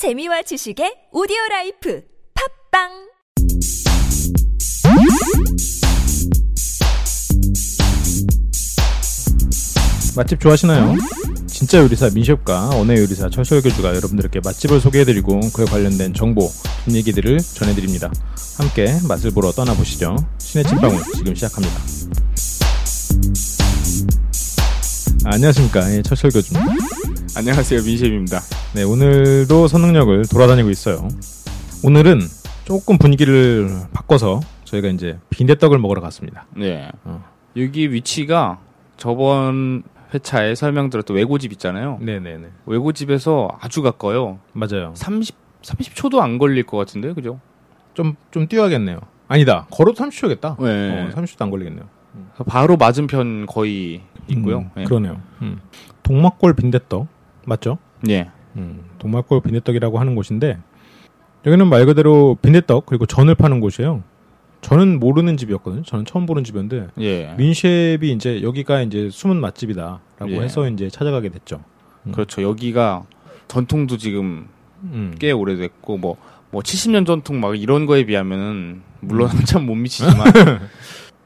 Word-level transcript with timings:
재미와 0.00 0.40
지식의 0.40 1.12
오디오 1.12 1.36
라이프 1.50 2.00
팟빵 2.72 2.88
맛집 10.16 10.40
좋아하시나요? 10.40 10.94
진짜 11.46 11.82
요리사 11.82 12.08
민셰프가 12.14 12.70
언어 12.70 12.94
요리사 12.94 13.28
철철 13.28 13.60
교주가 13.60 13.90
여러분들께 13.90 14.40
맛집을 14.42 14.80
소개해드리고 14.80 15.38
그에 15.52 15.66
관련된 15.66 16.14
정보, 16.14 16.50
뒷얘기들을 16.86 17.38
전해드립니다. 17.40 18.10
함께 18.56 18.86
맛을 19.06 19.32
보러 19.32 19.52
떠나보시죠. 19.52 20.16
신의 20.38 20.64
침방울 20.66 21.02
지금 21.14 21.34
시작합니다. 21.34 21.76
아, 25.26 25.34
안녕하십니까. 25.34 25.92
예, 25.92 26.00
철철 26.00 26.30
교주입니다. 26.30 27.09
안녕하세요 27.36 27.82
민셰입니다. 27.82 28.40
네, 28.74 28.82
오늘도 28.82 29.68
선능력을 29.68 30.24
돌아다니고 30.30 30.68
있어요. 30.70 31.06
오늘은 31.84 32.20
조금 32.64 32.98
분위기를 32.98 33.68
바꿔서 33.92 34.40
저희가 34.64 34.88
이제 34.88 35.18
빈대떡을 35.30 35.78
먹으러 35.78 36.00
갔습니다. 36.00 36.46
네. 36.56 36.90
어. 37.04 37.24
여기 37.56 37.92
위치가 37.92 38.58
저번 38.96 39.84
회차에 40.12 40.54
설명드렸던 40.54 41.16
외고집 41.16 41.52
있잖아요. 41.52 41.98
네네네. 42.00 42.48
외고집에서 42.66 43.48
아주 43.60 43.82
가까워요. 43.82 44.40
맞아요. 44.52 44.92
30 44.96 45.36
30초도 45.62 46.20
안 46.20 46.38
걸릴 46.38 46.64
것 46.64 46.78
같은데 46.78 47.12
그죠? 47.12 47.38
좀, 47.94 48.16
좀 48.30 48.48
뛰어야겠네요. 48.48 48.98
아니다. 49.28 49.66
걸어도 49.70 50.02
30초겠다. 50.02 50.60
네. 50.62 51.10
어, 51.12 51.14
30초도 51.14 51.42
안 51.42 51.50
걸리겠네요. 51.50 51.84
바로 52.46 52.76
맞은편 52.76 53.46
거의 53.46 54.00
있고요. 54.28 54.58
음, 54.60 54.70
네. 54.74 54.84
그러네요. 54.84 55.20
음. 55.42 55.60
동막골 56.02 56.54
빈대떡 56.54 57.06
맞죠? 57.50 57.78
예. 58.08 58.30
음, 58.56 58.84
동막골 58.98 59.42
빈대떡이라고 59.42 59.98
하는 59.98 60.14
곳인데 60.14 60.58
여기는 61.46 61.66
말 61.66 61.84
그대로 61.86 62.36
빈대떡 62.40 62.86
그리고 62.86 63.06
전을 63.06 63.34
파는 63.34 63.60
곳이에요. 63.60 64.02
저는 64.60 65.00
모르는 65.00 65.36
집이었거든요. 65.36 65.82
저는 65.82 66.04
처음 66.04 66.26
보는 66.26 66.44
집이었는데 66.44 66.88
예. 67.00 67.34
민셰프이 67.36 68.12
이제 68.12 68.42
여기가 68.42 68.82
이제 68.82 69.08
숨은 69.10 69.40
맛집이다라고 69.40 70.30
예. 70.30 70.40
해서 70.40 70.68
이제 70.68 70.88
찾아가게 70.88 71.30
됐죠. 71.30 71.62
음. 72.06 72.12
그렇죠. 72.12 72.42
여기가 72.42 73.04
전통도 73.48 73.96
지금 73.96 74.48
음. 74.84 75.14
꽤 75.18 75.32
오래됐고 75.32 75.98
뭐뭐 75.98 76.62
70년 76.62 77.06
전통 77.06 77.40
막 77.40 77.58
이런 77.58 77.86
거에 77.86 78.04
비하면은 78.04 78.82
물론 79.00 79.28
한참 79.32 79.66
못 79.66 79.74
미치지만 79.74 80.32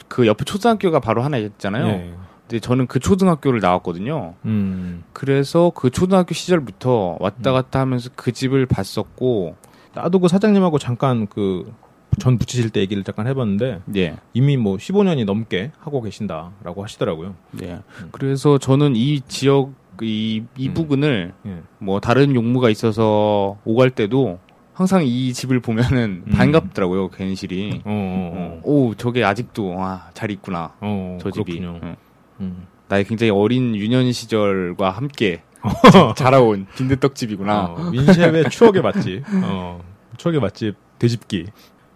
그 0.08 0.26
옆에 0.26 0.44
초등학교가 0.44 1.00
바로 1.00 1.22
하나 1.22 1.36
있잖아요. 1.38 1.86
예. 1.88 2.14
근데 2.48 2.60
저는 2.60 2.86
그 2.86 2.98
초등학교를 3.00 3.60
나왔거든요. 3.60 4.34
음. 4.44 5.04
그래서 5.12 5.72
그 5.74 5.90
초등학교 5.90 6.34
시절부터 6.34 7.16
왔다 7.20 7.52
갔다 7.52 7.80
하면서 7.80 8.10
그 8.14 8.32
집을 8.32 8.66
봤었고, 8.66 9.56
나도 9.94 10.18
그 10.18 10.28
사장님하고 10.28 10.78
잠깐 10.78 11.26
그 11.26 11.72
전 12.18 12.38
붙이실 12.38 12.70
때 12.70 12.80
얘기를 12.80 13.02
잠깐 13.04 13.26
해봤는데 13.26 13.80
예, 13.96 14.16
이미 14.32 14.56
뭐 14.56 14.76
15년이 14.76 15.24
넘게 15.24 15.72
하고 15.78 16.02
계신다라고 16.02 16.82
하시더라고요. 16.82 17.34
예. 17.62 17.80
그래서 18.12 18.58
저는 18.58 18.96
이 18.96 19.20
지역 19.22 19.72
이, 20.02 20.42
이 20.56 20.68
음. 20.68 20.74
부근을 20.74 21.32
예. 21.46 21.62
뭐 21.78 22.00
다른 22.00 22.34
용무가 22.34 22.70
있어서 22.70 23.58
오갈 23.64 23.90
때도 23.90 24.38
항상 24.72 25.04
이 25.04 25.32
집을 25.32 25.60
보면은 25.60 26.24
음. 26.26 26.32
반갑더라고요 26.32 27.10
괜시리. 27.10 27.82
어, 27.84 27.90
어, 27.90 28.32
어. 28.34 28.60
오 28.64 28.94
저게 28.96 29.22
아직도 29.24 29.76
아, 29.78 30.10
잘 30.14 30.30
있구나 30.30 30.72
어, 30.80 31.18
저 31.20 31.30
집이. 31.30 31.58
그렇군요. 31.58 31.80
응. 31.82 31.96
음. 32.40 32.66
나의 32.88 33.04
굉장히 33.04 33.30
어린 33.30 33.74
유년 33.76 34.10
시절과 34.12 34.90
함께 34.90 35.42
자라온 36.16 36.66
빈대떡집이구나. 36.76 37.64
어, 37.64 37.90
민셰의 37.90 38.50
추억의 38.50 38.82
맛집. 38.82 39.22
어, 39.42 39.82
추억의 40.18 40.40
맛집 40.40 40.74
돼집기. 40.98 41.46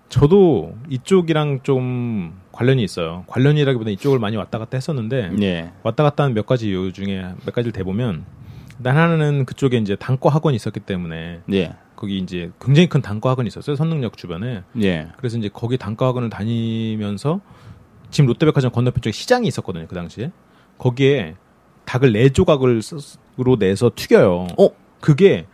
저도 0.09 0.75
이쪽이랑 0.89 1.61
좀 1.63 2.41
관련이 2.53 2.83
있어요. 2.83 3.25
관련이라기보다 3.27 3.91
이쪽을 3.91 4.19
많이 4.19 4.37
왔다 4.39 4.59
갔다 4.59 4.77
했었는데 4.79 5.33
예, 5.43 5.71
왔다 5.83 6.03
갔다 6.03 6.25
한 6.25 6.33
몇 6.33 6.47
가지 6.47 6.69
이유 6.69 6.93
중에 6.93 7.27
몇 7.45 7.55
가지를 7.55 7.73
대보면 7.73 8.25
일단 8.79 8.97
하나는 8.97 9.45
그쪽에 9.45 9.77
이제 9.77 9.97
단과 9.97 10.31
학원이 10.31 10.57
있었기 10.57 10.81
때문에 10.81 11.41
예, 11.53 11.75
거기 11.95 12.17
이제 12.19 12.51
굉장히 12.59 12.89
큰 12.89 13.03
단과 13.03 13.31
학원이 13.31 13.49
있었어요. 13.49 13.77
선능력 13.77 14.17
주변에. 14.17 14.63
예, 14.81 15.09
그래서 15.19 15.37
이제 15.37 15.51
거기 15.53 15.77
단과 15.77 16.07
학원을 16.07 16.31
다니면서 16.31 17.41
지금 18.11 18.27
롯데백화점 18.29 18.71
건너편 18.73 19.03
쪽에 19.03 19.13
시장이 19.13 19.47
있었거든요. 19.49 19.87
그 19.89 19.95
당시에. 19.95 20.31
거기에 20.79 21.35
닭을 21.85 22.13
네 22.13 22.29
조각을 22.31 22.81
으로 23.41 23.57
내서 23.57 23.91
튀겨요. 23.95 24.47
어? 24.59 24.69
그게 25.01 25.47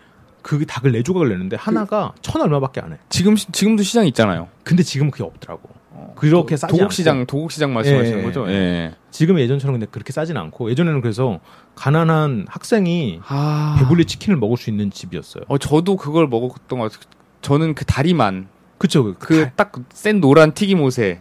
그 0.42 0.64
닭을 0.66 0.92
네 0.92 1.02
조각을 1.02 1.28
내는데 1.28 1.56
하나가 1.56 2.12
천 2.20 2.40
얼마밖에 2.42 2.80
안 2.80 2.92
해. 2.92 2.98
지금 3.08 3.36
시- 3.36 3.50
지금도 3.52 3.82
시장 3.82 4.06
있잖아요. 4.06 4.48
근데 4.62 4.82
지금 4.82 5.10
그게 5.10 5.24
없더라고. 5.24 5.68
그렇게 6.16 6.56
싸지 6.56 6.72
도곡 6.76 6.92
시장 6.92 7.24
도곡 7.26 7.52
시장 7.52 7.72
말씀하시는 7.72 8.18
예, 8.18 8.22
거죠? 8.22 8.46
예. 8.48 8.52
예. 8.52 8.94
지금 9.10 9.38
예전처럼 9.38 9.74
근데 9.74 9.86
그렇게 9.90 10.12
싸진 10.12 10.36
않고 10.36 10.70
예전에는 10.70 11.00
그래서 11.00 11.40
가난한 11.76 12.46
학생이 12.48 13.20
아. 13.26 13.76
배불리 13.78 14.04
치킨을 14.04 14.36
먹을 14.38 14.56
수 14.56 14.70
있는 14.70 14.90
집이었어요. 14.90 15.44
어 15.48 15.58
저도 15.58 15.96
그걸 15.96 16.26
먹었던 16.26 16.78
것 16.78 16.92
같아요. 16.92 17.10
저는 17.42 17.74
그 17.74 17.84
다리만 17.84 18.48
그쵸? 18.78 19.14
그딱센 19.18 20.20
노란 20.20 20.52
튀김옷에 20.52 21.20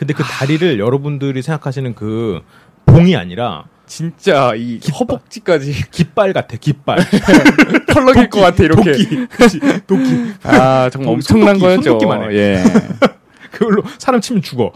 근데 0.00 0.14
그 0.14 0.22
다리를 0.22 0.78
여러분들이 0.78 1.42
생각하시는 1.42 1.94
그 1.94 2.40
봉이 2.86 3.14
아니라 3.16 3.64
진짜 3.84 4.54
이 4.54 4.80
허벅지까지 4.98 5.90
깃발 5.90 6.32
같아, 6.32 6.56
깃발. 6.56 7.00
털럭일 7.92 8.30
것 8.30 8.40
같아 8.40 8.64
이렇게. 8.64 8.92
도끼. 8.92 9.26
그치, 9.26 9.60
도끼. 9.86 10.32
아 10.42 10.88
정말 10.90 11.04
도- 11.06 11.12
엄청난 11.12 11.58
거였죠. 11.58 11.98
예. 12.32 12.64
그걸로 13.52 13.82
사람 13.98 14.22
치면 14.22 14.40
죽어. 14.40 14.72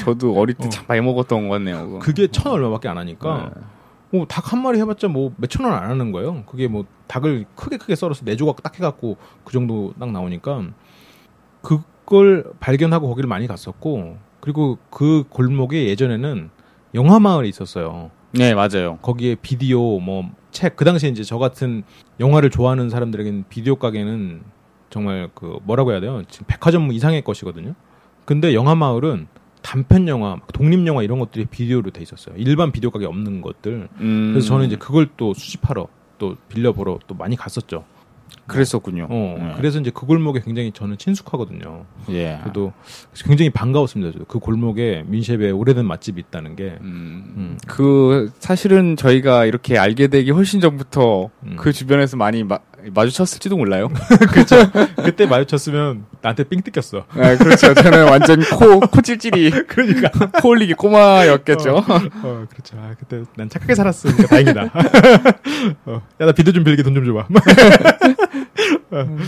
저도 0.00 0.34
어릴 0.40 0.54
때참 0.54 0.82
많이 0.88 1.02
먹었던 1.02 1.46
것 1.48 1.52
같네요. 1.56 1.84
그거. 1.86 1.98
그게 1.98 2.28
천 2.28 2.50
얼마밖에 2.50 2.88
안 2.88 2.96
하니까. 2.96 3.50
네. 3.54 3.60
뭐닭 4.12 4.50
한 4.54 4.62
마리 4.62 4.78
해봤자 4.78 5.08
뭐 5.08 5.34
몇천 5.36 5.66
원 5.66 5.74
안 5.74 5.90
하는 5.90 6.10
거예요. 6.10 6.42
그게 6.46 6.68
뭐 6.68 6.86
닭을 7.06 7.44
크게 7.54 7.76
크게 7.76 7.94
썰어서 7.96 8.24
네 8.24 8.34
조각 8.34 8.62
딱 8.62 8.74
해갖고 8.78 9.18
그 9.44 9.52
정도 9.52 9.92
딱 10.00 10.10
나오니까 10.10 10.62
그걸 11.60 12.44
발견하고 12.60 13.08
거기를 13.08 13.28
많이 13.28 13.46
갔었고 13.46 14.16
그리고 14.40 14.78
그 14.90 15.24
골목에 15.28 15.86
예전에는 15.88 16.50
영화 16.94 17.18
마을이 17.20 17.48
있었어요. 17.48 18.10
네 18.32 18.54
맞아요. 18.54 18.98
거기에 19.02 19.36
비디오 19.36 19.98
뭐 20.00 20.30
책 20.50 20.76
그 20.76 20.84
당시에 20.84 21.10
이제 21.10 21.22
저 21.22 21.38
같은 21.38 21.82
영화를 22.20 22.50
좋아하는 22.50 22.88
사람들에게는 22.90 23.44
비디오 23.48 23.76
가게는 23.76 24.42
정말 24.90 25.28
그 25.34 25.58
뭐라고 25.64 25.92
해야 25.92 26.00
돼요? 26.00 26.22
지금 26.28 26.46
백화점 26.48 26.90
이상의 26.90 27.22
것이거든요. 27.22 27.74
근데 28.24 28.54
영화 28.54 28.74
마을은 28.74 29.26
단편 29.62 30.08
영화, 30.08 30.30
막 30.36 30.46
독립 30.52 30.86
영화 30.86 31.02
이런 31.02 31.18
것들이 31.18 31.44
비디오로 31.46 31.90
돼 31.90 32.00
있었어요. 32.02 32.34
일반 32.38 32.72
비디오 32.72 32.90
가게 32.90 33.04
없는 33.06 33.42
것들. 33.42 33.88
음, 34.00 34.30
그래서 34.32 34.48
저는 34.48 34.66
이제 34.66 34.76
그걸 34.76 35.08
또 35.16 35.34
수집하러 35.34 35.88
또 36.18 36.36
빌려 36.48 36.72
보러 36.72 36.98
또 37.06 37.14
많이 37.14 37.36
갔었죠. 37.36 37.84
그랬었군요. 38.48 39.06
어. 39.10 39.36
네. 39.38 39.52
그래서 39.56 39.78
이제 39.78 39.90
그 39.94 40.06
골목에 40.06 40.40
굉장히 40.40 40.72
저는 40.72 40.98
친숙하거든요. 40.98 41.84
예. 42.10 42.40
저도 42.44 42.72
굉장히 43.24 43.50
반가웠습니다. 43.50 44.12
저도. 44.12 44.24
그 44.24 44.38
골목에 44.38 45.04
민셰의 45.06 45.52
오래된 45.52 45.84
맛집이 45.86 46.20
있다는 46.20 46.56
게. 46.56 46.78
음, 46.80 47.34
음. 47.36 47.58
그 47.66 48.30
사실은 48.40 48.96
저희가 48.96 49.44
이렇게 49.44 49.78
알게 49.78 50.08
되기 50.08 50.30
훨씬 50.30 50.60
전부터 50.60 51.30
음. 51.44 51.56
그 51.56 51.72
주변에서 51.72 52.16
많이 52.16 52.42
마, 52.42 52.58
마주쳤을지도 52.94 53.56
몰라요. 53.56 53.88
그때 55.04 55.26
마주쳤으면 55.26 56.04
나한테 56.22 56.44
삥 56.44 56.62
뜯겼어. 56.62 57.04
네, 57.16 57.36
그렇죠. 57.36 57.74
저는 57.74 58.08
완전 58.08 58.40
코, 58.40 58.80
코 58.80 59.00
찔찔이, 59.02 59.50
그러니까. 59.68 60.10
코 60.40 60.50
올리기 60.50 60.74
꼬마였겠죠. 60.74 61.76
어, 61.76 62.46
그렇죠. 62.48 62.76
아, 62.78 62.94
그때 62.98 63.22
난 63.36 63.48
착하게 63.48 63.74
살았으니까 63.74 64.26
다행이다. 64.28 64.62
어, 65.86 66.02
야, 66.20 66.26
나 66.26 66.32
비도 66.32 66.52
좀 66.52 66.64
빌게 66.64 66.82
돈 66.82 66.94
좀 66.94 67.04
줘봐. 67.04 67.28
어, 68.90 69.18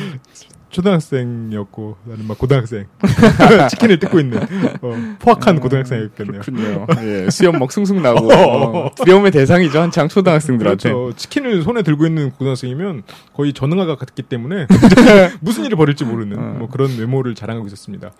초등학생이었고 0.70 1.97
나는 2.05 2.26
막 2.26 2.38
고등학생. 2.38 2.87
치킨을 3.70 3.99
뜯고 3.99 4.20
있는 4.20 4.41
어, 4.82 5.17
포악한 5.19 5.61
고등학생이었겠네요. 5.61 6.41
그렇군요. 6.43 6.87
예, 7.03 7.31
수염 7.31 7.59
막 7.59 7.70
숭숭 7.73 8.03
나고 8.03 8.32
어. 8.32 8.87
어, 8.87 8.94
두려움의 8.94 9.32
대상이죠 9.32 9.81
한창 9.81 10.09
초등학생들한테. 10.09 10.93
그렇죠. 10.93 11.17
치킨을 11.17 11.62
손에 11.62 11.82
들고 11.82 12.06
있는 12.06 12.31
고등학생이면 12.31 13.03
거의 13.35 13.53
전능아가 13.53 13.97
같기 13.97 14.23
때문에 14.23 14.67
무슨 15.41 15.64
일을 15.64 15.76
벌일지 15.76 16.05
모르는 16.05 16.38
어. 16.38 16.43
뭐 16.59 16.69
그런 16.69 16.97
외모를 16.97 17.35
자랑하고 17.35 17.67
있었습니다. 17.67 18.12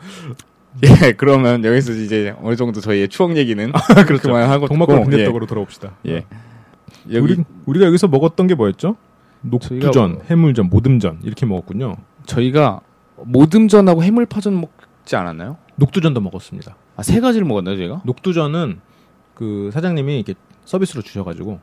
예, 0.85 1.13
그러면 1.13 1.65
여기서 1.65 1.93
이제 1.93 2.35
어느 2.43 2.55
정도 2.57 2.81
저희의 2.81 3.09
추억 3.09 3.37
얘기는 3.37 3.73
그렇죠. 4.07 4.29
그만하고 4.29 4.69
동막골 4.69 5.03
빈대떡으로 5.03 5.47
돌아옵시다. 5.47 5.97
예, 6.07 6.25
예. 7.11 7.19
우리 7.19 7.33
여기 7.33 7.45
우리가 7.67 7.87
여기서 7.87 8.09
먹었던 8.09 8.47
게 8.47 8.55
뭐였죠? 8.55 8.97
녹두전, 9.43 10.21
해물전, 10.29 10.69
모듬전 10.69 11.21
이렇게 11.23 11.47
먹었군요. 11.47 11.97
저희가 12.27 12.81
모듬전하고 13.25 14.03
해물파전 14.03 14.61
먹지 14.61 15.17
않았나요? 15.17 15.57
녹두전도 15.77 16.21
먹었습니다. 16.21 16.77
아, 16.97 17.03
세 17.03 17.21
가지를 17.21 17.47
먹었나요, 17.47 17.77
저희가? 17.77 18.03
녹두전은 18.05 18.81
그 19.35 19.71
사장님이 19.73 20.17
이렇게 20.17 20.35
서비스로 20.65 21.03
주셔가지고 21.03 21.59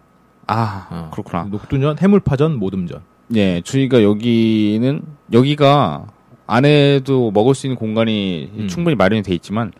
아, 0.47 0.87
어, 0.89 1.09
그렇구나. 1.11 1.43
녹두전, 1.43 1.97
해물파전, 1.99 2.57
모듬전 2.57 3.01
예, 3.35 3.61
저희가 3.61 4.01
여기는 4.03 5.01
여기가 5.33 6.07
안에도 6.47 7.31
먹을 7.31 7.53
수 7.53 7.67
있는 7.67 7.75
공간이 7.77 8.51
음. 8.55 8.67
충분히 8.67 8.95
마련이 8.95 9.21
돼 9.21 9.33
있지만 9.35 9.71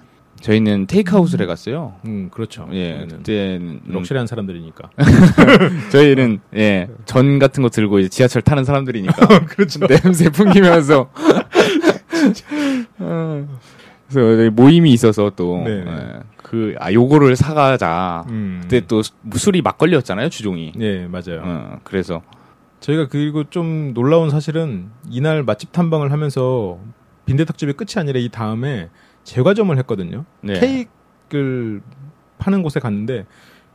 저희는 0.42 0.88
테이크아웃을 0.88 1.42
해갔어요. 1.42 1.95
음, 2.06 2.30
그렇죠. 2.31 2.68
예, 2.72 3.07
그때는 3.10 3.81
음, 3.86 3.94
럭셔리한 3.94 4.28
사람들이니까. 4.28 4.89
저희는 5.92 6.39
예, 6.56 6.89
전 7.06 7.39
같은 7.39 7.63
거 7.63 7.69
들고 7.69 8.00
이제 8.00 8.10
지하철 8.10 8.42
타는 8.42 8.63
사람들이니까 8.63 9.45
그렇죠. 9.48 9.86
냄새 9.88 10.30
풍기면서 10.30 11.10
어, 13.00 13.48
그래서 14.10 14.51
모임이 14.51 14.92
있어서 14.94 15.31
또 15.36 15.63
네. 15.66 15.84
예, 15.86 16.19
그, 16.44 16.75
아, 16.80 16.94
요거를 16.94 17.36
사가자. 17.36 18.25
음. 18.30 18.60
그때 18.62 18.81
또 18.88 19.01
술이 19.36 19.62
막걸리였잖아요, 19.62 20.30
주종이. 20.30 20.72
예, 20.80 21.06
맞아요. 21.07 21.42
어, 21.44 21.80
그래서 21.84 22.22
저희가 22.80 23.07
그리고 23.10 23.44
좀 23.50 23.94
놀라운 23.94 24.30
사실은 24.30 24.89
이날 25.10 25.44
맛집 25.44 25.72
탐방을 25.72 26.12
하면서 26.12 26.80
빈대떡집이 27.25 27.74
끝이 27.74 27.94
아니라 27.98 28.19
이 28.19 28.30
다음에 28.30 28.89
제과점을 29.27 29.77
했거든요. 29.79 30.24
네. 30.41 30.53
케이크를 30.59 31.81
파는 32.39 32.63
곳에 32.63 32.79
갔는데 32.79 33.25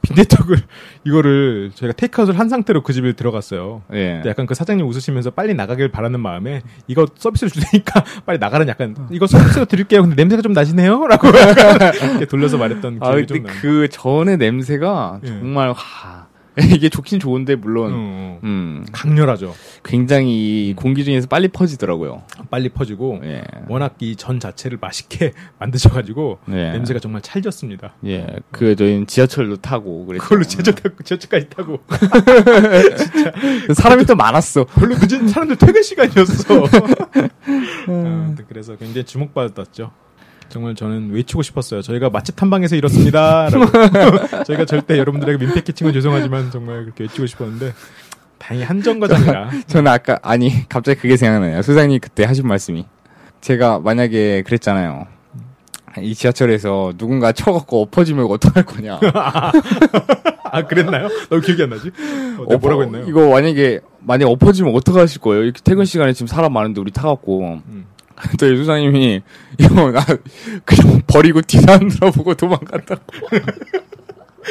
빈대떡을 0.01 0.57
이거를 1.05 1.71
저희가 1.75 1.93
테이크아웃을 1.93 2.39
한 2.39 2.49
상태로 2.49 2.83
그 2.83 2.93
집에 2.93 3.13
들어갔어요. 3.13 3.83
예. 3.93 4.23
약간 4.27 4.47
그 4.47 4.55
사장님 4.55 4.87
웃으시면서 4.87 5.31
빨리 5.31 5.55
나가길 5.55 5.91
바라는 5.91 6.21
마음에 6.21 6.63
이거 6.89 7.07
서비스를 7.15 7.51
주니까 7.51 8.03
빨리 8.27 8.39
나가는 8.39 8.67
약간 8.67 8.97
이거 9.11 9.27
서비스로 9.27 9.67
드릴게요. 9.67 10.01
근데 10.03 10.17
냄새가 10.17 10.43
좀 10.43 10.53
나시네요? 10.55 11.07
라고 11.07 11.29
약간 11.29 11.95
이렇게 12.11 12.25
돌려서 12.25 12.57
말했던 12.57 12.99
아, 13.01 13.11
기억이 13.11 13.27
근데 13.27 13.35
좀 13.35 13.43
나요. 13.45 13.57
그 13.61 13.89
전의 13.91 14.39
냄새가 14.39 15.21
예. 15.23 15.27
정말, 15.29 15.73
하, 15.73 16.27
이게 16.75 16.89
좋긴 16.89 17.19
좋은데, 17.21 17.57
물론, 17.57 17.93
어, 17.93 17.97
어. 17.97 18.41
음, 18.45 18.85
강렬하죠. 18.93 19.55
굉장히 19.85 20.69
이 20.69 20.75
공기 20.75 21.05
중에서 21.05 21.27
빨리 21.27 21.49
퍼지더라고요. 21.49 22.23
빨리 22.51 22.69
퍼지고 22.69 23.21
예. 23.25 23.43
워낙 23.69 23.95
이 24.01 24.17
전 24.17 24.39
자체를 24.39 24.79
맛있게 24.81 25.33
만드셔가지고 25.59 26.39
예. 26.51 26.73
냄새가 26.73 27.01
정말 27.01 27.23
찰졌습니다. 27.23 27.95
예. 28.07 28.27
그, 28.51 28.77
저희는 28.77 29.07
지하철도 29.07 29.57
타고, 29.57 30.05
그랬죠. 30.07 30.23
그걸로 30.25 30.45
제철 30.45 30.75
타고 30.75 31.03
제철까지 31.03 31.49
타고 31.49 31.79
사람이 33.75 34.05
또 34.05 34.15
많았어. 34.15 34.65
별로 34.65 34.95
늦은 34.97 35.29
사람들 35.29 35.57
퇴근 35.57 35.83
시간이었어. 35.83 36.65
아무튼 37.89 38.45
그래서 38.49 38.77
굉장히 38.77 39.05
주목받았죠. 39.05 39.91
정말 40.53 40.75
저는 40.75 41.13
외치고 41.13 41.41
싶었어요. 41.41 41.81
저희가 41.81 42.11
맛집 42.11 42.37
탐방에서 42.37 42.77
이렇습니다. 42.77 43.49
라고. 43.49 43.65
저희가 44.45 44.67
절대 44.67 44.99
여러분들에게 44.99 45.43
민폐 45.43 45.63
끼친 45.63 45.87
건 45.87 45.95
죄송하지만 45.95 46.51
정말 46.51 46.83
그렇게 46.83 47.05
외치고 47.05 47.27
싶었는데 47.27 47.73
다행히 48.37 48.63
한 48.63 48.83
정거장이라 48.83 49.51
저는 49.67 49.91
아까, 49.91 50.19
아니, 50.23 50.69
갑자기 50.69 51.01
그게 51.01 51.17
생각나요. 51.17 51.63
소장님 51.63 52.01
그때 52.01 52.25
하신 52.25 52.47
말씀이. 52.47 52.85
제가 53.41 53.79
만약에 53.79 54.43
그랬잖아요. 54.43 55.07
이 56.03 56.15
지하철에서 56.15 56.93
누군가 56.99 57.33
쳐갖고 57.33 57.81
엎어지면 57.83 58.27
어떡할 58.27 58.65
거냐. 58.65 59.01
아 60.45 60.67
그랬나요? 60.67 61.09
너 61.31 61.41
기억이 61.41 61.63
안 61.63 61.71
나지? 61.71 61.91
어, 62.47 62.59
뭐라고 62.59 62.83
했나요? 62.83 63.07
이거 63.09 63.31
만약에, 63.31 63.81
만약에 64.01 64.31
엎어지면 64.31 64.75
어떡하실 64.75 65.23
거예요? 65.23 65.45
이렇게 65.45 65.61
퇴근 65.65 65.87
시간에 65.87 66.13
지금 66.13 66.27
사람 66.27 66.53
많은데 66.53 66.81
우리 66.81 66.91
타갖고. 66.91 67.61
음. 67.67 67.87
또 68.39 68.57
소장님이, 68.57 69.23
이거 69.59 69.91
나 69.91 70.05
그냥 70.65 71.03
버리고 71.07 71.41
뒤도 71.43 71.73
안 71.73 71.89
돌아보고 71.89 72.35
도망간다고. 72.35 73.03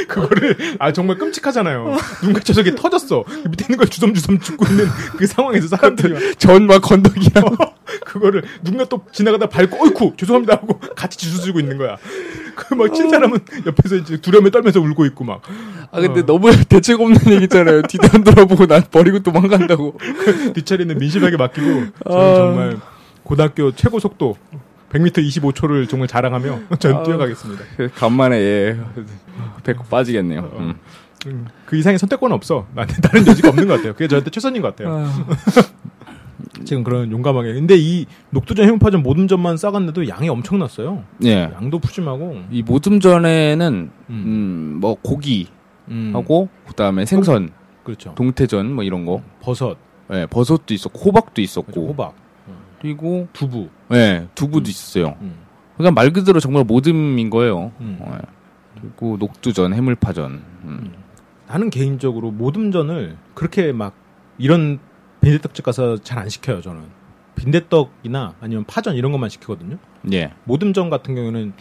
그거를 0.08 0.56
아 0.80 0.94
정말 0.94 1.18
끔찍하잖아요. 1.18 1.98
눈 2.24 2.34
갇혀서 2.34 2.62
이게 2.62 2.75
터졌어. 2.75 3.24
그 3.24 3.50
밑에 3.50 3.66
있는 3.66 3.78
걸 3.78 3.88
주섬주섬 3.88 4.40
죽고 4.40 4.66
있는 4.68 4.86
그 5.18 5.28
상황에서 5.28 5.68
사람들이 5.68 6.13
막 6.13 6.22
전막 6.40 6.81
건더기랑. 6.81 7.44
그거를 8.06 8.44
누군가 8.63 8.86
또 8.86 9.04
지나가다 9.12 9.48
밟고 9.48 9.84
어이쿠 9.84 10.13
죄송합니다 10.16 10.54
하고 10.54 10.80
같이 10.96 11.18
주워주고 11.18 11.60
있는 11.60 11.78
거야. 11.78 11.98
그막친 12.56 13.10
사람은 13.10 13.40
옆에서 13.66 13.96
이제 13.96 14.18
두려움에 14.18 14.50
떨면서 14.50 14.80
울고 14.80 15.06
있고 15.08 15.24
막 15.25 15.42
아, 15.92 16.00
근데 16.00 16.22
어. 16.22 16.25
너무 16.25 16.52
대책 16.69 17.02
없는 17.02 17.19
얘기잖아요. 17.34 17.81
뒤도 17.84 18.08
안 18.13 18.24
돌아보고 18.24 18.68
난 18.68 18.84
버리고 18.90 19.19
도망간다고. 19.19 19.98
뒷자리는 20.54 20.98
민심하게 20.98 21.36
맡기고 21.38 21.68
저는 21.68 21.92
아. 22.06 22.36
정말 22.36 22.78
고등학교 23.24 23.72
최고 23.74 24.00
속도 24.00 24.36
100m 24.90 25.26
25초를 25.28 25.88
정말 25.90 26.08
자랑하며 26.08 26.60
전 26.80 26.98
아. 26.98 27.04
뛰어가겠습니다. 27.04 27.64
간만에, 27.96 28.36
예. 28.38 28.80
배꼽 29.64 29.90
빠지겠네요. 29.90 30.52
음. 30.58 30.76
음, 31.28 31.48
그 31.66 31.78
이상의 31.78 32.00
선택권은 32.00 32.36
없어. 32.36 32.68
나한테 32.74 33.00
다른 33.02 33.26
여지가 33.26 33.50
없는 33.50 33.68
것 33.68 33.76
같아요. 33.76 33.94
그게 33.94 34.08
저한테 34.08 34.32
최선인 34.32 34.62
것 34.62 34.76
같아요. 34.76 35.08
지금 36.66 36.84
그런 36.84 37.12
용감하게. 37.12 37.54
근데 37.54 37.76
이 37.78 38.06
녹두전 38.32 38.66
해물파전 38.66 39.04
모든 39.04 39.28
점만 39.28 39.58
싸갔는데도 39.58 40.08
양이 40.08 40.30
엄청났어요. 40.30 41.04
예. 41.26 41.44
양도 41.54 41.80
푸짐하고. 41.80 42.42
이 42.52 42.64
모듬전에는, 42.64 43.92
음. 44.10 44.24
음, 44.26 44.78
뭐, 44.82 44.96
고기 45.02 45.48
음, 45.90 46.12
하고, 46.14 46.50
그 46.68 46.74
다음에 46.74 47.06
생선, 47.06 47.52
그렇죠. 47.84 48.14
동태전, 48.16 48.74
뭐 48.74 48.84
이런 48.84 49.06
거. 49.06 49.22
버섯, 49.42 49.78
예, 50.12 50.26
버섯도 50.30 50.74
있었고, 50.74 51.00
호박도 51.00 51.34
그렇죠. 51.36 51.42
있었고. 51.42 51.88
호박, 51.88 52.16
그리고, 52.81 53.28
두부. 53.33 53.69
예, 53.94 54.28
두부도 54.36 54.69
있었어요. 54.69 55.16
음. 55.22 55.36
그러니까 55.78 56.00
말 56.00 56.12
그대로 56.12 56.39
정말 56.39 56.63
모듬인 56.63 57.30
거예요. 57.30 57.72
음. 57.80 58.00
예. 58.01 58.19
그리고 58.80 59.18
녹두전, 59.18 59.74
해물파전. 59.74 60.31
음. 60.63 60.94
나는 61.48 61.69
개인적으로 61.69 62.31
모듬전을 62.31 63.18
그렇게 63.36 63.72
막 63.72 63.94
이런 64.38 64.80
빈대떡집 65.22 65.63
가서 65.66 65.98
잘 65.98 66.18
안 66.19 66.30
시켜요. 66.30 66.62
저는 66.62 66.83
빈대떡이나 67.36 68.36
아니면 68.39 68.63
파전 68.66 68.95
이런 68.95 69.12
것만 69.12 69.30
시키거든요. 69.30 69.77
예. 70.13 70.34
모듬전 70.45 70.89
같은 70.89 71.16
경우에는 71.16 71.54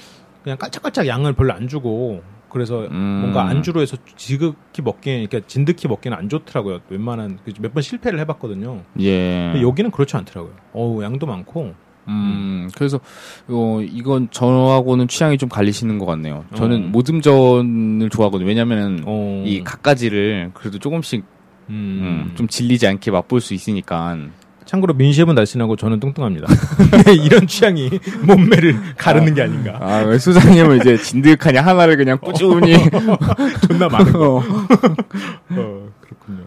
그냥 0.42 0.58
깔짝깔짝 0.58 1.06
양을 1.06 1.32
별로 1.34 1.52
안 1.52 1.68
주고 1.68 2.22
그래서 2.50 2.86
음. 2.90 3.20
뭔가 3.22 3.46
안주로 3.48 3.80
해서 3.80 3.96
지극히 4.16 4.82
먹기에 4.82 5.26
그러니까 5.26 5.40
진득히 5.46 5.88
먹기는 5.88 6.16
안 6.16 6.28
좋더라고요. 6.28 6.80
웬만한 6.88 7.38
몇 7.60 7.72
번 7.72 7.82
실패를 7.82 8.18
해봤거든요. 8.20 8.82
예. 9.00 9.50
근데 9.52 9.62
여기는 9.62 9.90
그렇지 9.90 10.16
않더라고요. 10.16 10.54
어우 10.72 11.02
양도 11.02 11.26
많고 11.26 11.74
음, 12.08 12.68
그래서, 12.74 12.98
어, 13.46 13.78
이건 13.82 14.28
저하고는 14.32 15.06
취향이 15.06 15.38
좀 15.38 15.48
갈리시는 15.48 15.98
것 16.00 16.06
같네요. 16.06 16.44
저는 16.54 16.86
어. 16.86 16.88
모듬전을 16.88 18.10
좋아하거든요. 18.10 18.48
왜냐면은, 18.48 19.02
어, 19.06 19.44
이 19.46 19.62
각가지를 19.62 20.50
그래도 20.54 20.78
조금씩, 20.80 21.22
음, 21.68 22.26
음, 22.30 22.32
좀 22.36 22.48
질리지 22.48 22.88
않게 22.88 23.12
맛볼 23.12 23.40
수 23.40 23.54
있으니까. 23.54 24.16
참고로 24.70 24.94
민셰은 24.94 25.34
날씬하고 25.34 25.74
저는 25.74 25.98
뚱뚱합니다. 25.98 26.46
이런 27.24 27.48
취향이 27.48 27.90
몸매를 28.24 28.94
가르는 28.96 29.34
게 29.34 29.42
아닌가. 29.42 29.76
아, 29.80 29.98
왜 30.04 30.16
수장님은 30.16 30.76
이제 30.76 30.96
진득하니 30.96 31.58
하나를 31.58 31.96
그냥 31.96 32.18
꾸준히. 32.18 32.76
존나 33.66 33.88
많은 33.88 34.12
거. 34.12 34.36
어. 34.36 34.42
어, 35.50 35.88
그렇군요. 36.00 36.44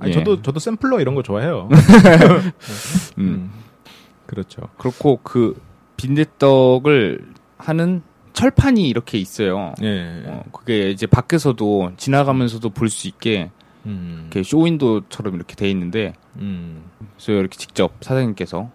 아니, 0.00 0.10
예. 0.10 0.12
저도 0.12 0.42
저도 0.42 0.58
샘플러 0.58 0.98
이런 0.98 1.14
거 1.14 1.22
좋아해요. 1.22 1.68
음. 3.18 3.52
그렇죠. 4.26 4.62
그렇고 4.76 5.20
그 5.22 5.54
빈대떡을 5.98 7.20
하는 7.58 8.02
철판이 8.32 8.88
이렇게 8.88 9.18
있어요. 9.18 9.72
예. 9.82 10.24
어, 10.26 10.42
그게 10.52 10.90
이제 10.90 11.06
밖에서도 11.06 11.92
지나가면서도 11.96 12.70
볼 12.70 12.88
수 12.88 13.06
있게 13.06 13.52
음. 13.86 14.20
이렇게 14.22 14.42
쇼윈도처럼 14.42 15.34
이렇게 15.34 15.54
돼 15.54 15.68
있는데 15.70 16.12
음. 16.36 16.84
그래서 17.16 17.32
이렇게 17.32 17.56
직접 17.56 17.92
사장님께서 18.00 18.70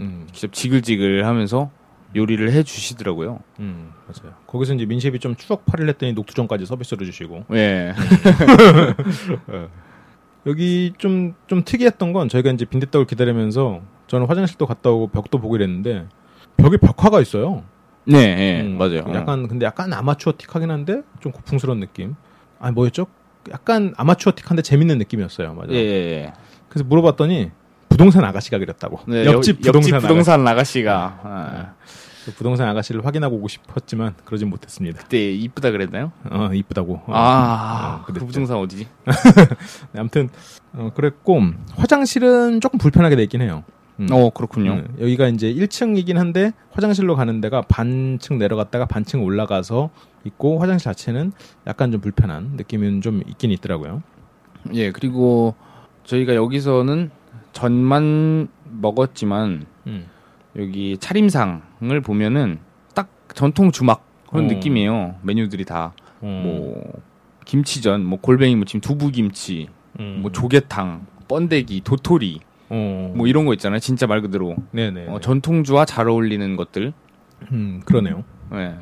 음. 0.00 0.26
직접 0.32 0.52
지글지글 0.52 1.26
하면서 1.26 1.70
요리를 2.14 2.50
해 2.52 2.62
주시더라고요. 2.62 3.40
음. 3.60 3.92
맞아요. 4.06 4.34
거기서 4.46 4.74
이제 4.74 4.86
민셰이 4.86 5.18
좀 5.18 5.34
추억 5.36 5.66
팔이를 5.66 5.90
했더니 5.90 6.12
녹두전까지 6.14 6.64
서비스로 6.66 7.04
주시고. 7.04 7.44
예. 7.52 7.92
예. 9.52 9.68
여기 10.46 10.92
좀, 10.96 11.34
좀 11.48 11.64
특이했던 11.64 12.12
건 12.12 12.28
저희가 12.28 12.50
이제 12.52 12.64
빈대떡을 12.64 13.06
기다리면서 13.06 13.80
저는 14.06 14.26
화장실도 14.26 14.66
갔다 14.66 14.90
오고 14.90 15.08
벽도 15.08 15.38
보고 15.38 15.56
이랬는데 15.56 16.06
벽에 16.56 16.76
벽화가 16.76 17.20
있어요. 17.20 17.64
네, 18.04 18.18
예, 18.18 18.60
음, 18.62 18.78
맞아요. 18.78 19.04
약간 19.12 19.48
근데 19.48 19.66
약간 19.66 19.92
아마추어틱하긴 19.92 20.70
한데 20.70 21.02
좀 21.20 21.32
고풍스러운 21.32 21.80
느낌. 21.80 22.14
아니 22.60 22.72
뭐였죠? 22.72 23.06
약간 23.52 23.94
아마추어틱한데 23.96 24.62
재밌는 24.62 24.98
느낌이었어요. 24.98 25.54
맞아요. 25.54 25.72
예, 25.72 25.76
예, 25.76 26.12
예. 26.24 26.32
그래서 26.68 26.84
물어봤더니 26.84 27.50
부동산 27.88 28.24
아가씨가 28.24 28.58
그랬다고. 28.58 29.00
네, 29.06 29.24
옆집 29.24 29.56
옆- 29.58 29.62
부동산, 29.66 29.94
옆집 29.94 30.08
부동산 30.08 30.46
아가씨가 30.48 31.20
아, 31.22 31.28
아가씨. 31.28 32.36
부동산 32.36 32.68
아가씨를 32.68 33.06
확인하고 33.06 33.36
오고 33.36 33.48
싶었지만 33.48 34.14
그러진 34.24 34.50
못했습니다. 34.50 35.00
그때 35.02 35.30
이쁘다 35.32 35.70
그랬나요? 35.70 36.10
어 36.28 36.50
이쁘다고. 36.52 36.94
어. 37.06 37.12
아, 37.14 38.00
어, 38.02 38.04
그. 38.04 38.12
부동산 38.14 38.56
어디지? 38.56 38.86
네, 39.92 40.00
아무튼 40.00 40.28
어, 40.74 40.90
그랬고 40.94 41.40
화장실은 41.76 42.60
조금 42.60 42.78
불편하게 42.78 43.16
돼 43.16 43.22
있긴 43.22 43.42
해요. 43.42 43.62
음. 44.00 44.08
어, 44.10 44.30
그렇군요. 44.30 44.72
음, 44.72 44.96
여기가 45.00 45.28
이제 45.28 45.52
1층이긴 45.52 46.14
한데 46.14 46.52
화장실로 46.70 47.16
가는 47.16 47.40
데가 47.40 47.62
반층 47.62 48.38
내려갔다가 48.38 48.86
반층 48.86 49.22
올라가서 49.24 49.90
있고 50.24 50.58
화장실 50.58 50.84
자체는 50.84 51.32
약간 51.66 51.92
좀 51.92 52.00
불편한 52.00 52.52
느낌은 52.56 53.00
좀 53.00 53.22
있긴 53.26 53.50
있더라고요. 53.52 54.02
예, 54.74 54.90
그리고 54.92 55.54
저희가 56.04 56.34
여기서는 56.34 57.10
전만 57.52 58.48
먹었지만 58.64 59.64
음. 59.86 60.06
여기 60.56 60.98
차림상을 60.98 62.00
보면은 62.02 62.58
딱 62.94 63.08
전통 63.34 63.72
주막 63.72 64.04
그런 64.28 64.46
어. 64.46 64.48
느낌이에요. 64.48 65.16
메뉴들이 65.22 65.64
다 65.64 65.92
어. 66.20 66.42
뭐 66.44 67.02
김치전, 67.44 68.04
뭐 68.04 68.18
골뱅이 68.20 68.56
무침, 68.56 68.80
두부김치, 68.80 69.68
음. 70.00 70.18
뭐 70.20 70.32
조개탕, 70.32 71.06
번데기, 71.28 71.80
도토리 71.82 72.40
어. 72.68 73.12
뭐 73.14 73.26
이런 73.26 73.44
거 73.44 73.52
있잖아요. 73.54 73.78
진짜 73.80 74.06
말 74.06 74.20
그대로 74.22 74.56
네네. 74.72 75.06
어, 75.08 75.20
전통주와 75.20 75.84
잘 75.84 76.08
어울리는 76.08 76.56
것들. 76.56 76.92
음, 77.52 77.80
그러네요. 77.84 78.24
예. 78.54 78.74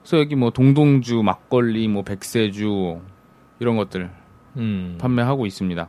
그래서 0.00 0.18
여기 0.18 0.36
뭐 0.36 0.50
동동주, 0.50 1.22
막걸리, 1.22 1.88
뭐 1.88 2.02
백세주 2.02 3.00
이런 3.58 3.76
것들 3.76 4.10
음. 4.56 4.96
판매하고 5.00 5.46
있습니다. 5.46 5.88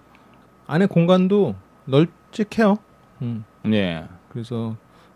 안에 0.65 0.85
공간도 0.87 1.55
널찍해요. 1.85 2.77
음. 3.21 3.43
예. 3.67 4.05
그래서 4.29 4.75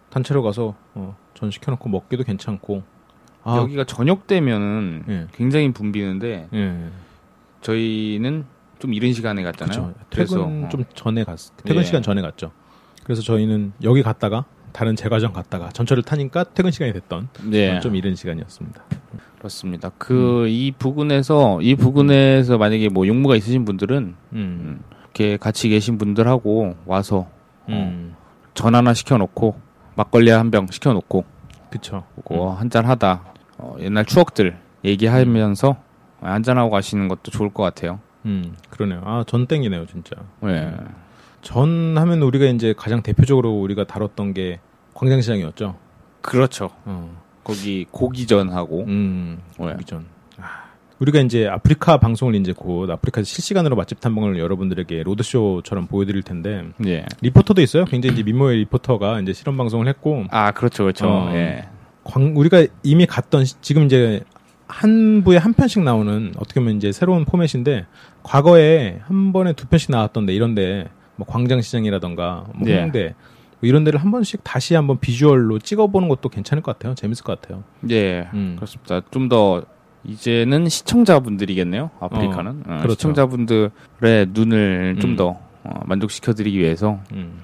단체로 0.09 0.43
가서 0.43 0.75
어, 0.93 1.15
전 1.33 1.51
시켜놓고 1.51 1.89
먹기도 1.89 2.23
괜찮고. 2.23 2.83
아, 3.43 3.57
여기가 3.57 3.85
저녁 3.85 4.27
되면은 4.27 5.03
예. 5.09 5.27
굉장히 5.33 5.73
붐비는데 5.73 6.50
예. 6.53 6.89
저희는 7.61 8.45
좀 8.81 8.93
이른 8.93 9.13
시간에 9.13 9.43
갔잖아요. 9.43 9.93
그래서 10.09 10.35
퇴근 10.35 10.65
어, 10.65 10.69
좀 10.69 10.83
전에 10.93 11.23
갔. 11.23 11.38
퇴근 11.63 11.81
예. 11.81 11.85
시간 11.85 12.01
전에 12.01 12.21
갔죠. 12.21 12.51
그래서 13.03 13.21
저희는 13.21 13.73
여기 13.83 14.01
갔다가 14.03 14.45
다른 14.73 14.95
제과점 14.95 15.33
갔다가 15.33 15.69
전철을 15.69 16.03
타니까 16.03 16.43
퇴근 16.45 16.71
시간이 16.71 16.91
됐던 16.93 17.29
예. 17.53 17.79
좀 17.79 17.95
이른 17.95 18.15
시간이었습니다. 18.15 18.83
그렇습니다. 19.38 19.89
그이 19.97 20.71
부근에서 20.77 21.61
이 21.61 21.75
부근에서 21.75 22.57
만약에 22.57 22.89
뭐 22.89 23.07
용무가 23.07 23.35
있으신 23.35 23.65
분들은 23.65 24.15
음. 24.33 24.81
이렇게 25.03 25.38
같이 25.38 25.67
계신 25.69 25.97
분들하고 25.97 26.75
와서 26.85 27.27
음. 27.69 28.15
전 28.53 28.75
하나 28.75 28.93
시켜놓고 28.93 29.55
막걸리 29.95 30.29
한 30.31 30.51
병 30.51 30.67
시켜놓고 30.71 31.25
그쵸. 31.69 32.03
그거 32.27 32.51
한잔 32.53 32.85
하다 32.85 33.23
어, 33.57 33.75
옛날 33.79 34.05
추억들 34.05 34.57
얘기하면서 34.85 35.75
한잔 36.21 36.57
하고 36.57 36.69
가시는 36.69 37.07
것도 37.07 37.31
좋을 37.31 37.50
것 37.50 37.63
같아요. 37.63 38.00
음. 38.25 38.55
그러네요. 38.69 39.01
아, 39.05 39.23
전 39.27 39.47
땡기네요, 39.47 39.85
진짜. 39.87 40.15
예. 40.45 40.71
전 41.41 41.97
하면 41.97 42.21
우리가 42.21 42.45
이제 42.45 42.73
가장 42.77 43.01
대표적으로 43.01 43.51
우리가 43.51 43.85
다뤘던 43.85 44.33
게 44.33 44.59
광장시장이었죠. 44.93 45.75
그렇죠. 46.21 46.69
어. 46.85 47.17
거기 47.43 47.85
고기전하고 47.89 48.83
음. 48.85 49.39
예. 49.61 49.75
이전. 49.81 50.05
아, 50.39 50.65
우리가 50.99 51.19
이제 51.21 51.47
아프리카 51.47 51.97
방송을 51.97 52.35
이제 52.35 52.53
곧 52.55 52.87
아프리카 52.91 53.23
실시간으로 53.23 53.75
맛집 53.75 53.99
탐방을 53.99 54.37
여러분들에게 54.37 55.01
로드쇼처럼 55.01 55.87
보여드릴 55.87 56.21
텐데 56.21 56.63
예. 56.85 57.05
리포터도 57.21 57.61
있어요. 57.63 57.85
굉장히 57.85 58.13
이제 58.13 58.23
민모의 58.23 58.59
리포터가 58.59 59.19
이제 59.21 59.33
실험 59.33 59.57
방송을 59.57 59.87
했고 59.87 60.25
아 60.29 60.51
그렇죠 60.51 60.83
그렇죠. 60.83 61.07
어. 61.09 61.31
예. 61.33 61.67
광, 62.03 62.33
우리가 62.37 62.65
이미 62.83 63.07
갔던 63.07 63.45
시- 63.45 63.59
지금 63.61 63.85
이제 63.85 64.23
한 64.71 65.23
부에 65.23 65.37
한 65.37 65.53
편씩 65.53 65.83
나오는 65.83 66.33
어떻게 66.37 66.59
보면 66.59 66.77
이제 66.77 66.91
새로운 66.91 67.25
포맷인데 67.25 67.85
과거에 68.23 68.99
한 69.03 69.33
번에 69.33 69.53
두 69.53 69.67
편씩 69.67 69.91
나왔던데 69.91 70.33
이런데 70.33 70.87
뭐 71.15 71.27
광장시장이라던가 71.27 72.45
뭐 72.55 72.69
예. 72.69 72.81
홍대 72.81 73.13
뭐 73.59 73.67
이런 73.67 73.83
데를 73.83 73.99
한 74.01 74.11
번씩 74.11 74.43
다시 74.43 74.73
한번 74.73 74.99
비주얼로 74.99 75.59
찍어보는 75.59 76.09
것도 76.09 76.29
괜찮을 76.29 76.63
것 76.63 76.77
같아요. 76.77 76.95
재밌을 76.95 77.23
것 77.23 77.39
같아요. 77.41 77.63
예. 77.89 78.27
음. 78.33 78.55
그렇습니다. 78.55 79.01
좀 79.11 79.29
더 79.29 79.63
이제는 80.03 80.67
시청자분들이겠네요. 80.67 81.91
아프리카는 81.99 82.63
어, 82.65 82.77
그렇죠. 82.81 82.93
시청자분들의 82.93 83.69
눈을 84.29 84.97
좀 84.99 85.11
음. 85.11 85.15
더 85.15 85.39
어, 85.63 85.79
만족시켜드리기 85.85 86.57
위해서 86.57 86.99
음. 87.11 87.39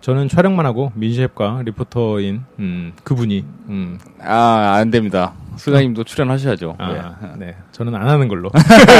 저는 0.00 0.28
촬영만 0.28 0.66
하고 0.66 0.92
민셰프과 0.94 1.62
리포터인 1.64 2.42
음, 2.58 2.92
그분이 3.04 3.44
음, 3.68 3.98
아안 4.20 4.90
됩니다. 4.90 5.34
수장님도 5.56 6.04
출연하셔야죠. 6.04 6.76
아, 6.78 7.16
예. 7.22 7.36
네 7.38 7.56
저는 7.72 7.94
안 7.94 8.08
하는 8.08 8.28
걸로 8.28 8.50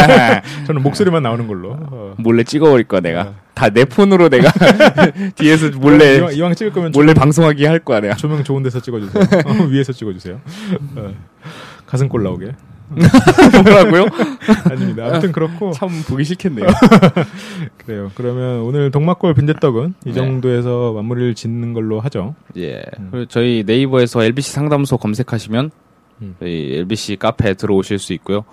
저는 0.67 0.83
목소리만 0.83 1.23
나오는 1.23 1.47
걸로 1.47 1.77
어. 1.81 2.15
몰래 2.19 2.43
찍어버릴 2.45 2.87
거야 2.87 3.01
내가. 3.01 3.23
어. 3.23 3.35
다내 3.55 3.85
폰으로 3.85 4.29
내가 4.29 4.51
뒤에서 5.37 5.71
몰래 5.79 6.17
이왕, 6.17 6.35
이왕 6.35 6.55
찍을 6.55 6.73
거면 6.73 6.93
몰래 6.93 7.15
방송하기 7.15 7.65
할 7.67 7.79
거야 7.79 8.01
내가. 8.01 8.15
조명 8.17 8.43
좋은 8.45 8.63
데서 8.63 8.81
찍어주세요. 8.81 9.23
어, 9.47 9.65
위에서 9.67 9.93
찍어주세요. 9.93 10.41
어, 10.97 11.13
가슴골 11.87 12.23
나오게. 12.23 12.53
뭐라고요? 13.65 14.07
아닙니다. 14.71 15.07
아무튼 15.07 15.33
그렇고 15.33 15.73
참 15.73 15.89
보기 16.07 16.25
싫겠네요. 16.25 16.67
그래요. 17.79 18.11
그러면 18.15 18.61
오늘 18.61 18.91
동막골 18.91 19.35
빈대떡은 19.35 19.95
이 20.05 20.09
네. 20.09 20.13
정도에서 20.13 20.93
마무리를 20.93 21.35
짓는 21.35 21.73
걸로 21.73 22.01
하죠. 22.01 22.35
예. 22.57 22.83
그리고 23.11 23.27
저희 23.27 23.65
네이버에서 23.67 24.23
LBC 24.25 24.53
상담소 24.53 24.99
검색하시면 24.99 25.71
음. 26.23 26.37
저희 26.41 26.77
LBC 26.77 27.17
카페에 27.17 27.55
들어오실 27.55 27.99
수 27.99 28.13
있고요. 28.15 28.45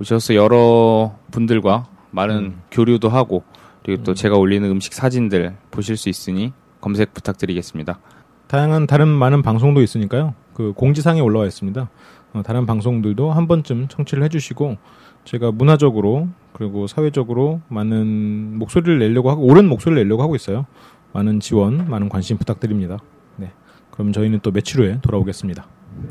오셔서 0.00 0.34
여러 0.34 1.16
분들과 1.30 1.86
많은 2.10 2.36
음. 2.36 2.62
교류도 2.70 3.08
하고 3.08 3.42
그리고 3.82 4.02
또 4.02 4.14
제가 4.14 4.36
올리는 4.36 4.68
음식 4.70 4.94
사진들 4.94 5.56
보실 5.70 5.96
수 5.96 6.08
있으니 6.08 6.52
검색 6.80 7.14
부탁드리겠습니다. 7.14 7.98
다양한 8.46 8.86
다른 8.86 9.08
많은 9.08 9.42
방송도 9.42 9.82
있으니까요. 9.82 10.34
그 10.54 10.72
공지사항에 10.74 11.20
올라와 11.20 11.46
있습니다. 11.46 11.88
어, 12.34 12.42
다른 12.44 12.66
방송들도 12.66 13.32
한 13.32 13.46
번쯤 13.46 13.88
청취를 13.88 14.22
해주시고 14.24 14.76
제가 15.24 15.52
문화적으로 15.52 16.28
그리고 16.52 16.86
사회적으로 16.86 17.60
많은 17.68 18.58
목소리를 18.58 18.98
내려고 18.98 19.30
하고 19.30 19.42
옳은 19.44 19.68
목소리를 19.68 20.02
내려고 20.02 20.22
하고 20.22 20.34
있어요. 20.36 20.66
많은 21.12 21.40
지원, 21.40 21.88
많은 21.88 22.08
관심 22.08 22.36
부탁드립니다. 22.38 22.98
네, 23.36 23.52
그럼 23.90 24.12
저희는 24.12 24.40
또 24.42 24.50
며칠 24.50 24.80
후에 24.80 24.98
돌아오겠습니다. 25.02 25.66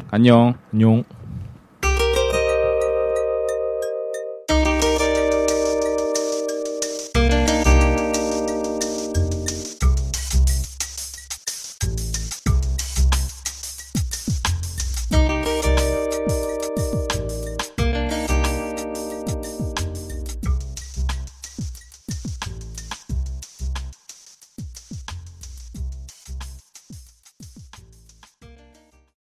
안녕. 0.10 0.56
안녕. 0.74 1.04